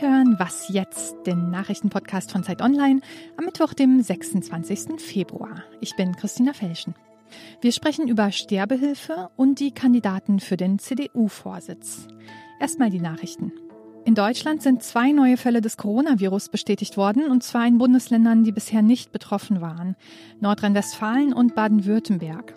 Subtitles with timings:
[0.00, 3.00] Hören Was jetzt, den Nachrichtenpodcast von Zeit Online
[3.36, 5.00] am Mittwoch, dem 26.
[5.00, 5.64] Februar.
[5.80, 6.94] Ich bin Christina Felschen.
[7.60, 12.06] Wir sprechen über Sterbehilfe und die Kandidaten für den CDU-Vorsitz.
[12.60, 13.52] Erstmal die Nachrichten.
[14.04, 18.52] In Deutschland sind zwei neue Fälle des Coronavirus bestätigt worden, und zwar in Bundesländern, die
[18.52, 19.96] bisher nicht betroffen waren.
[20.38, 22.54] Nordrhein-Westfalen und Baden-Württemberg.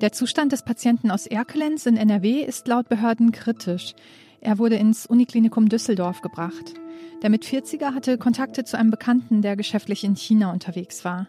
[0.00, 3.96] Der Zustand des Patienten aus Erkelenz in NRW ist laut Behörden kritisch.
[4.40, 6.74] Er wurde ins Uniklinikum Düsseldorf gebracht.
[7.22, 11.28] Der mit 40er hatte Kontakte zu einem Bekannten, der geschäftlich in China unterwegs war.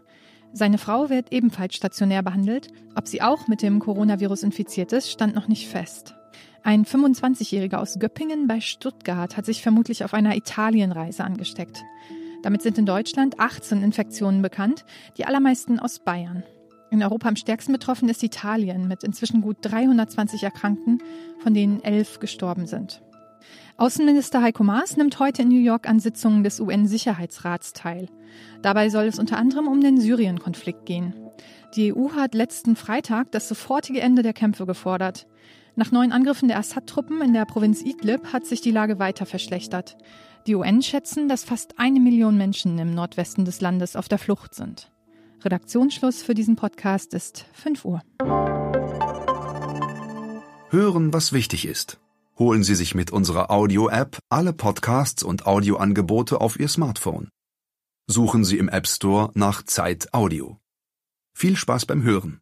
[0.54, 2.70] Seine Frau wird ebenfalls stationär behandelt.
[2.96, 6.16] Ob sie auch mit dem Coronavirus infiziert ist, stand noch nicht fest.
[6.64, 11.82] Ein 25-Jähriger aus Göppingen bei Stuttgart hat sich vermutlich auf einer Italienreise angesteckt.
[12.44, 14.86] Damit sind in Deutschland 18 Infektionen bekannt,
[15.18, 16.44] die allermeisten aus Bayern.
[16.92, 21.02] In Europa am stärksten betroffen ist Italien mit inzwischen gut 320 Erkrankten,
[21.40, 23.02] von denen elf gestorben sind.
[23.78, 28.10] Außenminister Heiko Maas nimmt heute in New York an Sitzungen des UN-Sicherheitsrats teil.
[28.62, 31.14] Dabei soll es unter anderem um den Syrien-Konflikt gehen.
[31.76, 35.28] Die EU hat letzten Freitag das sofortige Ende der Kämpfe gefordert.
[35.76, 39.96] Nach neuen Angriffen der Assad-Truppen in der Provinz Idlib hat sich die Lage weiter verschlechtert.
[40.48, 44.56] Die UN schätzen, dass fast eine Million Menschen im Nordwesten des Landes auf der Flucht
[44.56, 44.92] sind.
[45.44, 48.02] Redaktionsschluss für diesen Podcast ist 5 Uhr.
[50.70, 52.00] Hören, was wichtig ist.
[52.38, 57.30] Holen Sie sich mit unserer Audio-App alle Podcasts und Audioangebote auf Ihr Smartphone.
[58.08, 60.58] Suchen Sie im App Store nach Zeit Audio.
[61.34, 62.42] Viel Spaß beim Hören.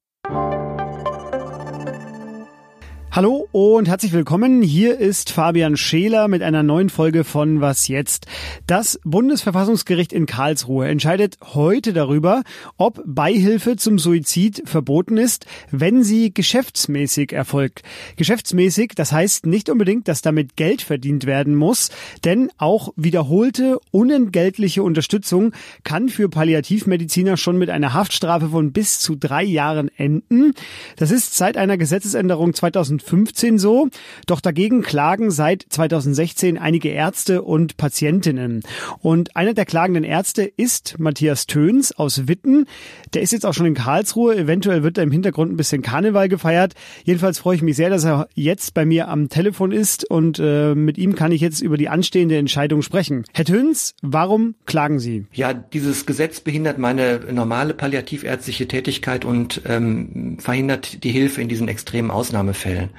[3.18, 4.62] Hallo und herzlich willkommen.
[4.62, 8.28] Hier ist Fabian Scheler mit einer neuen Folge von Was jetzt?
[8.68, 12.44] Das Bundesverfassungsgericht in Karlsruhe entscheidet heute darüber,
[12.78, 17.82] ob Beihilfe zum Suizid verboten ist, wenn sie geschäftsmäßig erfolgt.
[18.18, 21.90] Geschäftsmäßig, das heißt nicht unbedingt, dass damit Geld verdient werden muss,
[22.24, 25.54] denn auch wiederholte unentgeltliche Unterstützung
[25.84, 30.54] kann für Palliativmediziner schon mit einer Haftstrafe von bis zu drei Jahren enden.
[30.98, 33.90] Das ist seit einer Gesetzesänderung 2000 2015 so.
[34.26, 38.64] Doch dagegen klagen seit 2016 einige Ärzte und Patientinnen.
[39.00, 42.66] Und einer der klagenden Ärzte ist Matthias Töns aus Witten.
[43.14, 44.36] Der ist jetzt auch schon in Karlsruhe.
[44.36, 46.74] Eventuell wird da im Hintergrund ein bisschen Karneval gefeiert.
[47.04, 50.76] Jedenfalls freue ich mich sehr, dass er jetzt bei mir am Telefon ist und äh,
[50.76, 53.24] mit ihm kann ich jetzt über die anstehende Entscheidung sprechen.
[53.34, 55.26] Herr Töns, warum klagen Sie?
[55.34, 61.68] Ja, dieses Gesetz behindert meine normale palliativärztliche Tätigkeit und ähm, verhindert die Hilfe in diesen
[61.68, 62.90] extremen Ausnahmefällen.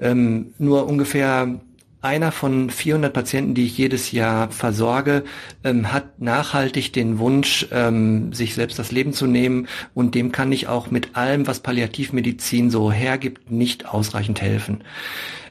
[0.00, 1.60] Ähm, nur ungefähr
[2.00, 5.24] einer von 400 Patienten, die ich jedes Jahr versorge,
[5.64, 10.52] ähm, hat nachhaltig den Wunsch, ähm, sich selbst das Leben zu nehmen und dem kann
[10.52, 14.84] ich auch mit allem, was Palliativmedizin so hergibt, nicht ausreichend helfen.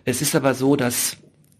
[0.05, 1.17] Es ist aber so, dass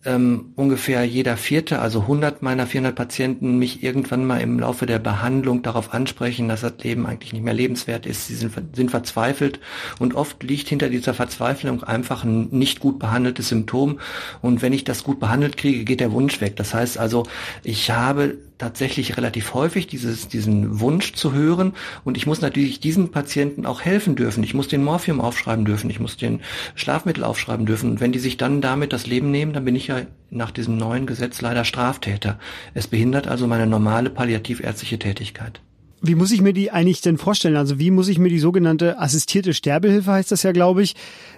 [0.07, 5.00] ähm, ungefähr jeder vierte, also 100 meiner 400 Patienten mich irgendwann mal im Laufe der
[5.00, 8.28] Behandlung darauf ansprechen, dass das Leben eigentlich nicht mehr lebenswert ist.
[8.28, 9.59] Sie sind, sind verzweifelt
[10.00, 14.00] und oft liegt hinter dieser Verzweiflung einfach ein nicht gut behandeltes Symptom.
[14.41, 16.56] Und wenn ich das gut behandelt kriege, geht der Wunsch weg.
[16.56, 17.23] Das heißt also,
[17.63, 21.73] ich habe tatsächlich relativ häufig dieses, diesen Wunsch zu hören
[22.03, 24.44] und ich muss natürlich diesen Patienten auch helfen dürfen.
[24.44, 26.41] Ich muss den Morphium aufschreiben dürfen, ich muss den
[26.75, 29.88] Schlafmittel aufschreiben dürfen und wenn die sich dann damit das Leben nehmen, dann bin ich
[29.88, 32.40] ja nach diesem neuen Gesetz leider Straftäter.
[32.73, 35.62] Es behindert also meine normale palliativärztliche Tätigkeit.
[36.00, 37.56] Wie muss ich mir die eigentlich denn vorstellen?
[37.56, 40.96] Also wie muss ich mir die sogenannte assistierte Sterbehilfe, heißt das ja, glaube ich,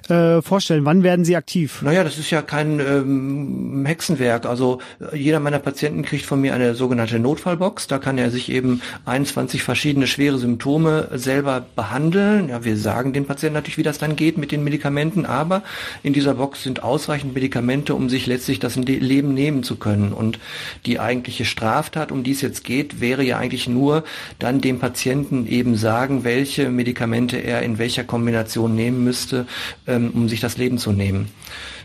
[0.10, 0.84] äh, vorstellen?
[0.84, 1.82] Wann werden sie aktiv?
[1.82, 4.46] Naja, das ist ja kein ähm, Hexenwerk.
[4.46, 7.88] Also äh, jeder meiner Patienten kriegt von mir eine sogenannte Notfallbox.
[7.88, 12.50] Da kann er sich eben 21 verschiedene schwere Symptome selber behandeln.
[12.50, 15.64] Ja, wir sagen den Patienten natürlich, wie das dann geht mit den Medikamenten, aber
[16.04, 20.12] in dieser Box sind ausreichend Medikamente, um sich letztlich das Leben nehmen zu können.
[20.12, 20.38] Und
[20.86, 24.04] die eigentliche Straftat, um die es jetzt geht, wäre ja eigentlich nur,
[24.50, 29.46] dann dem Patienten eben sagen, welche Medikamente er in welcher Kombination nehmen müsste,
[29.86, 31.30] ähm, um sich das Leben zu nehmen.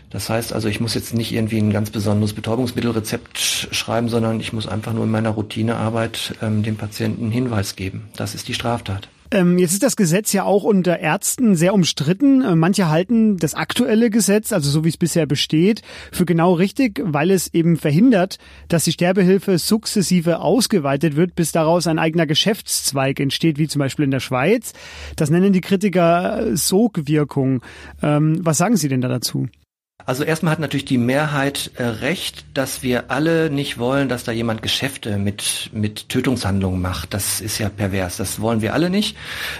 [0.09, 4.51] Das heißt also, ich muss jetzt nicht irgendwie ein ganz besonderes Betäubungsmittelrezept schreiben, sondern ich
[4.51, 8.09] muss einfach nur in meiner Routinearbeit ähm, dem Patienten Hinweis geben.
[8.15, 9.09] Das ist die Straftat.
[9.35, 12.41] Ähm, jetzt ist das Gesetz ja auch unter Ärzten sehr umstritten.
[12.41, 15.81] Äh, manche halten das aktuelle Gesetz, also so wie es bisher besteht,
[16.13, 18.37] für genau richtig, weil es eben verhindert,
[18.69, 24.05] dass die Sterbehilfe sukzessive ausgeweitet wird, bis daraus ein eigener Geschäftszweig entsteht, wie zum Beispiel
[24.05, 24.71] in der Schweiz.
[25.17, 27.61] Das nennen die Kritiker äh, Sogwirkung.
[28.01, 29.49] Ähm, was sagen Sie denn da dazu?
[30.07, 34.31] Also erstmal hat natürlich die Mehrheit äh, recht, dass wir alle nicht wollen, dass da
[34.31, 37.13] jemand Geschäfte mit, mit Tötungshandlungen macht.
[37.15, 38.17] Das ist ja pervers.
[38.17, 39.17] Das wollen wir alle nicht.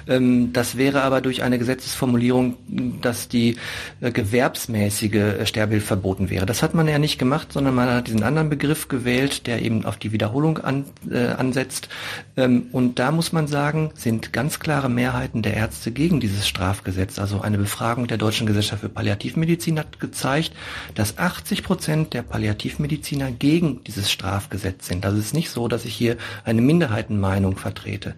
[0.07, 2.57] Ähm, das wäre aber durch eine Gesetzesformulierung,
[3.01, 3.55] dass die
[4.01, 6.45] äh, gewerbsmäßige äh, Sterbehilfe verboten wäre.
[6.45, 9.83] Das hat man ja nicht gemacht, sondern man hat diesen anderen Begriff gewählt, der eben
[9.83, 11.89] auf die Wiederholung an, äh, ansetzt.
[12.37, 17.17] Ähm, und da muss man sagen, sind ganz klare Mehrheiten der Ärzte gegen dieses Strafgesetz.
[17.17, 20.53] Also eine Befragung der Deutschen Gesellschaft für Palliativmedizin hat gezeigt, gezeigt,
[20.95, 25.05] dass 80 Prozent der Palliativmediziner gegen dieses Strafgesetz sind.
[25.05, 28.15] Also es ist nicht so, dass ich hier eine Minderheitenmeinung vertrete.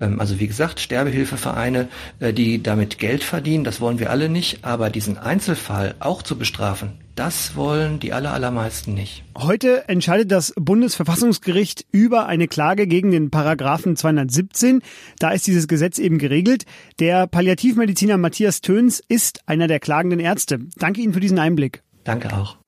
[0.00, 1.88] Ähm, also wie gesagt, Sterbehilfevereine,
[2.18, 6.36] äh, die damit Geld verdienen, das wollen wir alle nicht, aber diesen Einzelfall auch zu
[6.36, 9.24] bestrafen, das wollen die aller, allermeisten nicht.
[9.36, 14.82] Heute entscheidet das Bundesverfassungsgericht über eine Klage gegen den Paragraphen 217.
[15.18, 16.64] Da ist dieses Gesetz eben geregelt.
[17.00, 20.60] Der Palliativmediziner Matthias Töns ist einer der klagenden Ärzte.
[20.76, 21.82] Danke Ihnen für diesen Einblick.
[22.04, 22.58] Danke auch.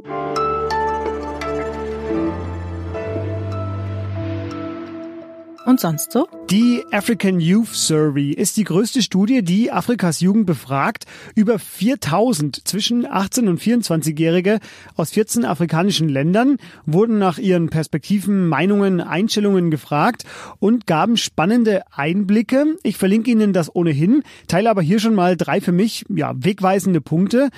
[5.68, 6.26] Und sonst so?
[6.48, 11.04] Die African Youth Survey ist die größte Studie, die Afrikas Jugend befragt.
[11.34, 14.60] Über 4000 zwischen 18 und 24-Jährige
[14.96, 16.56] aus 14 afrikanischen Ländern
[16.86, 20.24] wurden nach ihren Perspektiven, Meinungen, Einstellungen gefragt
[20.58, 22.76] und gaben spannende Einblicke.
[22.82, 27.02] Ich verlinke Ihnen das ohnehin, teile aber hier schon mal drei für mich ja, wegweisende
[27.02, 27.50] Punkte.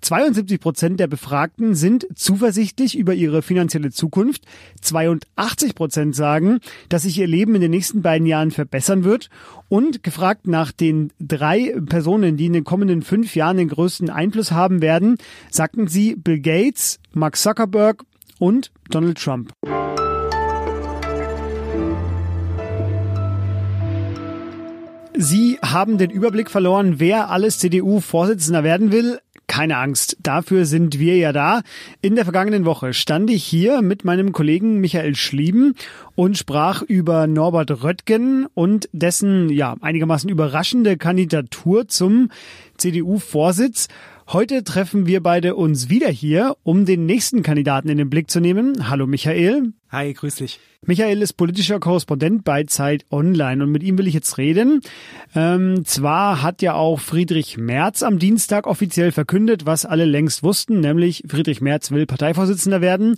[0.00, 4.42] 72 Prozent der Befragten sind zuversichtlich über ihre finanzielle Zukunft.
[4.82, 9.28] 82 Prozent sagen, dass sich ihr Leben in den nächsten beiden Jahren verbessern wird.
[9.68, 14.52] Und gefragt nach den drei Personen, die in den kommenden fünf Jahren den größten Einfluss
[14.52, 15.18] haben werden,
[15.50, 18.04] sagten sie Bill Gates, Mark Zuckerberg
[18.38, 19.52] und Donald Trump.
[25.18, 29.18] Sie haben den Überblick verloren, wer alles CDU-Vorsitzender werden will.
[29.46, 31.62] Keine Angst, dafür sind wir ja da.
[32.02, 35.74] In der vergangenen Woche stand ich hier mit meinem Kollegen Michael Schlieben
[36.16, 42.30] und sprach über Norbert Röttgen und dessen ja einigermaßen überraschende Kandidatur zum
[42.76, 43.88] CDU-Vorsitz.
[44.28, 48.40] Heute treffen wir beide uns wieder hier, um den nächsten Kandidaten in den Blick zu
[48.40, 48.90] nehmen.
[48.90, 49.72] Hallo Michael.
[49.90, 50.58] Hi, grüß dich.
[50.84, 54.80] Michael ist politischer Korrespondent bei Zeit Online und mit ihm will ich jetzt reden.
[55.34, 60.80] Ähm, zwar hat ja auch Friedrich Merz am Dienstag offiziell verkündet, was alle längst wussten,
[60.80, 63.16] nämlich Friedrich Merz will Parteivorsitzender werden.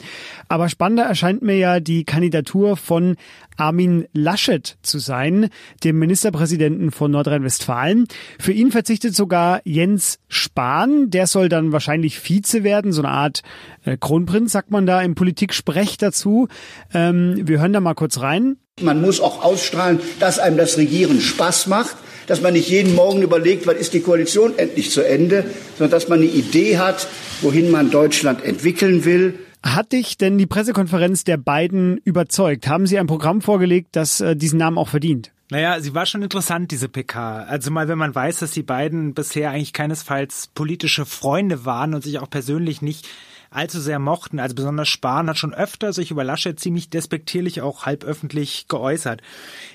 [0.48, 3.16] Aber spannender erscheint mir ja die Kandidatur von
[3.58, 5.48] Armin Laschet zu sein,
[5.84, 8.06] dem Ministerpräsidenten von Nordrhein-Westfalen.
[8.38, 11.10] Für ihn verzichtet sogar Jens Spahn.
[11.10, 13.42] Der soll dann wahrscheinlich Vize werden, so eine Art
[13.84, 16.48] äh, Kronprinz, sagt man da im Politik-Sprech dazu.
[16.94, 18.56] Ähm, wir hören da mal kurz rein.
[18.80, 21.96] Man muss auch ausstrahlen, dass einem das Regieren Spaß macht,
[22.26, 25.44] dass man nicht jeden Morgen überlegt, wann ist die Koalition endlich zu Ende,
[25.76, 27.08] sondern dass man eine Idee hat,
[27.40, 29.38] wohin man Deutschland entwickeln will.
[29.62, 32.68] Hat dich denn die Pressekonferenz der beiden überzeugt?
[32.68, 35.32] Haben sie ein Programm vorgelegt, das äh, diesen Namen auch verdient?
[35.50, 37.44] Naja, sie war schon interessant, diese PK.
[37.44, 42.04] Also mal, wenn man weiß, dass die beiden bisher eigentlich keinesfalls politische Freunde waren und
[42.04, 43.08] sich auch persönlich nicht
[43.50, 44.38] allzu sehr mochten.
[44.40, 49.22] Also besonders Spahn hat schon öfter sich über Laschet ziemlich despektierlich auch halb öffentlich geäußert.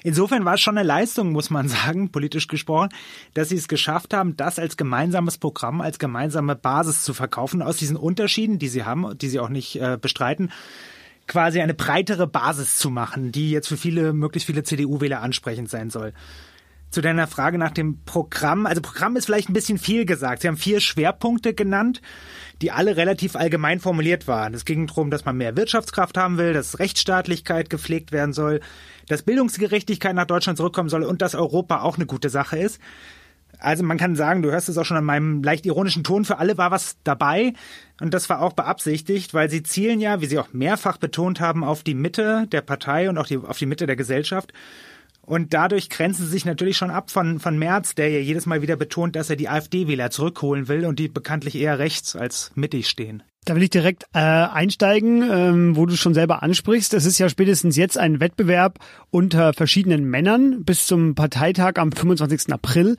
[0.03, 2.89] Insofern war es schon eine Leistung, muss man sagen, politisch gesprochen,
[3.33, 7.77] dass sie es geschafft haben, das als gemeinsames Programm, als gemeinsame Basis zu verkaufen, aus
[7.77, 10.51] diesen Unterschieden, die sie haben, die sie auch nicht äh, bestreiten,
[11.27, 15.89] quasi eine breitere Basis zu machen, die jetzt für viele, möglichst viele CDU-Wähler ansprechend sein
[15.89, 16.13] soll
[16.93, 18.65] zu deiner Frage nach dem Programm.
[18.65, 20.41] Also Programm ist vielleicht ein bisschen viel gesagt.
[20.41, 22.01] Sie haben vier Schwerpunkte genannt,
[22.61, 24.53] die alle relativ allgemein formuliert waren.
[24.53, 28.61] Es ging darum, dass man mehr Wirtschaftskraft haben will, dass Rechtsstaatlichkeit gepflegt werden soll,
[29.07, 32.79] dass Bildungsgerechtigkeit nach Deutschland zurückkommen soll und dass Europa auch eine gute Sache ist.
[33.59, 36.37] Also man kann sagen, du hörst es auch schon an meinem leicht ironischen Ton, für
[36.37, 37.53] alle war was dabei
[38.01, 41.63] und das war auch beabsichtigt, weil sie zielen ja, wie sie auch mehrfach betont haben,
[41.63, 44.53] auf die Mitte der Partei und auch die, auf die Mitte der Gesellschaft.
[45.25, 48.61] Und dadurch grenzen sie sich natürlich schon ab von, von Merz, der ja jedes Mal
[48.61, 52.89] wieder betont, dass er die AfD-Wähler zurückholen will und die bekanntlich eher rechts als mittig
[52.89, 53.23] stehen.
[53.45, 56.93] Da will ich direkt äh, einsteigen, ähm, wo du schon selber ansprichst.
[56.93, 58.79] Es ist ja spätestens jetzt ein Wettbewerb
[59.11, 62.53] unter verschiedenen Männern bis zum Parteitag am 25.
[62.53, 62.97] April.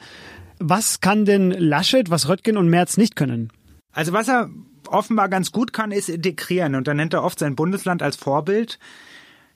[0.58, 3.50] Was kann denn Laschet, was Röttgen und Merz nicht können?
[3.92, 4.50] Also was er
[4.88, 6.74] offenbar ganz gut kann, ist integrieren.
[6.74, 8.78] Und da nennt er oft sein Bundesland als Vorbild.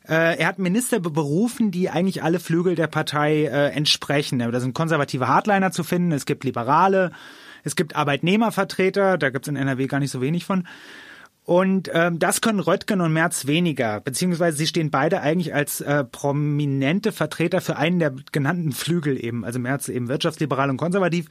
[0.09, 4.39] Äh, er hat Minister berufen, die eigentlich alle Flügel der Partei äh, entsprechen.
[4.39, 7.13] Da sind konservative Hardliner zu finden, es gibt Liberale,
[7.65, 10.67] es gibt Arbeitnehmervertreter, da gibt es in NRW gar nicht so wenig von.
[11.45, 16.05] Und ähm, das können Röttgen und Merz weniger, beziehungsweise sie stehen beide eigentlich als äh,
[16.05, 21.27] prominente Vertreter für einen der genannten Flügel eben, also Merz eben wirtschaftsliberal und konservativ.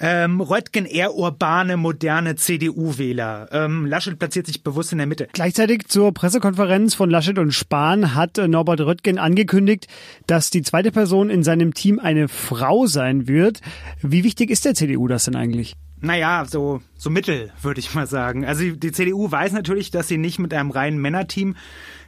[0.00, 3.48] Ähm, Röttgen eher urbane, moderne CDU-Wähler.
[3.52, 5.28] Ähm, Laschet platziert sich bewusst in der Mitte.
[5.32, 9.86] Gleichzeitig zur Pressekonferenz von Laschet und Spahn hat äh, Norbert Röttgen angekündigt,
[10.26, 13.60] dass die zweite Person in seinem Team eine Frau sein wird.
[14.02, 15.74] Wie wichtig ist der CDU das denn eigentlich?
[16.00, 18.44] Naja, so, so mittel, würde ich mal sagen.
[18.44, 21.56] Also die CDU weiß natürlich, dass sie nicht mit einem reinen Männerteam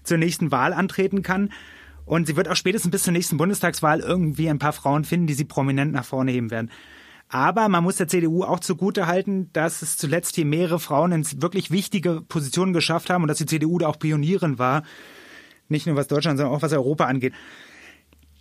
[0.03, 1.51] zur nächsten Wahl antreten kann.
[2.05, 5.35] Und sie wird auch spätestens bis zur nächsten Bundestagswahl irgendwie ein paar Frauen finden, die
[5.35, 6.71] sie prominent nach vorne heben werden.
[7.29, 11.43] Aber man muss der CDU auch zugute halten, dass es zuletzt hier mehrere Frauen in
[11.43, 14.83] wirklich wichtige Positionen geschafft haben und dass die CDU da auch Pionierin war.
[15.69, 17.33] Nicht nur was Deutschland, sondern auch was Europa angeht.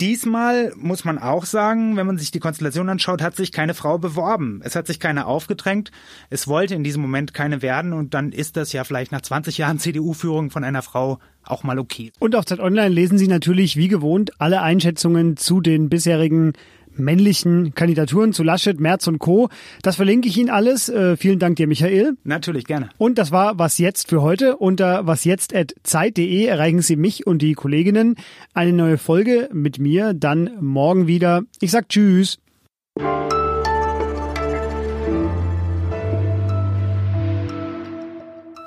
[0.01, 3.97] Diesmal muss man auch sagen, wenn man sich die Konstellation anschaut, hat sich keine Frau
[3.97, 4.59] beworben.
[4.61, 5.89] Es hat sich keine aufgedrängt.
[6.29, 9.57] Es wollte in diesem Moment keine werden und dann ist das ja vielleicht nach 20
[9.57, 12.11] Jahren CDU-Führung von einer Frau auch mal okay.
[12.19, 16.53] Und auf Zeit Online lesen Sie natürlich wie gewohnt alle Einschätzungen zu den bisherigen
[16.97, 19.49] männlichen Kandidaturen zu Laschet, Merz und Co.
[19.81, 20.89] Das verlinke ich Ihnen alles.
[20.89, 22.17] Äh, vielen Dank dir, Michael.
[22.23, 22.89] Natürlich, gerne.
[22.97, 24.57] Und das war Was Jetzt für heute.
[24.57, 28.15] Unter wasjetzt.zeit.de erreichen Sie mich und die Kolleginnen.
[28.53, 31.43] Eine neue Folge mit mir dann morgen wieder.
[31.61, 32.39] Ich sag Tschüss.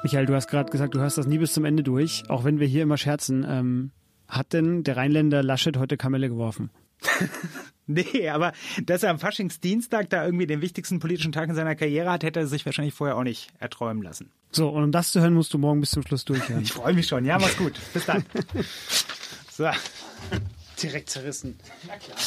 [0.03, 2.61] Michael, du hast gerade gesagt, du hörst das nie bis zum Ende durch, auch wenn
[2.61, 3.45] wir hier immer scherzen.
[3.47, 3.91] Ähm,
[4.27, 6.71] hat denn der Rheinländer Laschet heute Kamelle geworfen?
[7.89, 8.53] Nee, aber
[8.85, 12.41] dass er am Faschingsdienstag da irgendwie den wichtigsten politischen Tag in seiner Karriere hat, hätte
[12.41, 14.31] er sich wahrscheinlich vorher auch nicht erträumen lassen.
[14.53, 16.63] So, und um das zu hören, musst du morgen bis zum Schluss durchhören.
[16.69, 17.25] Ich freue mich schon.
[17.25, 17.81] Ja, mach's gut.
[17.95, 18.25] Bis dann.
[19.51, 19.69] so.
[20.83, 21.59] Direkt zerrissen.
[21.87, 22.19] Na klar.